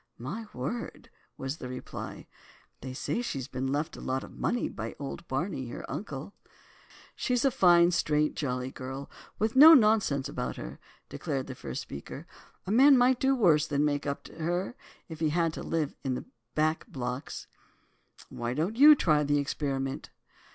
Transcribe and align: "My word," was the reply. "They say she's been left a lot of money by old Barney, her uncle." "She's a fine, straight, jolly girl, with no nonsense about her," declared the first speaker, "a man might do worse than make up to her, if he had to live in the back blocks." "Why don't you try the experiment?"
"My 0.17 0.47
word," 0.51 1.11
was 1.37 1.57
the 1.57 1.69
reply. 1.69 2.25
"They 2.81 2.91
say 2.91 3.21
she's 3.21 3.47
been 3.47 3.71
left 3.71 3.95
a 3.95 4.01
lot 4.01 4.23
of 4.23 4.31
money 4.35 4.67
by 4.67 4.95
old 4.97 5.27
Barney, 5.27 5.67
her 5.67 5.85
uncle." 5.87 6.33
"She's 7.15 7.45
a 7.45 7.51
fine, 7.51 7.91
straight, 7.91 8.33
jolly 8.35 8.71
girl, 8.71 9.11
with 9.37 9.55
no 9.55 9.75
nonsense 9.75 10.27
about 10.27 10.55
her," 10.55 10.79
declared 11.07 11.45
the 11.45 11.53
first 11.53 11.83
speaker, 11.83 12.25
"a 12.65 12.71
man 12.71 12.97
might 12.97 13.19
do 13.19 13.35
worse 13.35 13.67
than 13.67 13.85
make 13.85 14.07
up 14.07 14.23
to 14.23 14.37
her, 14.41 14.75
if 15.07 15.19
he 15.19 15.29
had 15.29 15.53
to 15.53 15.61
live 15.61 15.93
in 16.03 16.15
the 16.15 16.25
back 16.55 16.87
blocks." 16.87 17.45
"Why 18.29 18.55
don't 18.55 18.77
you 18.77 18.95
try 18.95 19.21
the 19.21 19.37
experiment?" 19.37 20.09